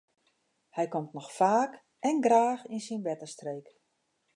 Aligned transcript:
Hy 0.75 0.85
komt 0.93 1.13
noch 1.17 1.29
faak 1.39 1.71
en 2.07 2.17
graach 2.25 2.63
yn 2.73 2.83
syn 2.87 3.05
bertestreek. 3.07 3.65